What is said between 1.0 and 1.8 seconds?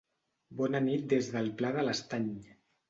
des del Pla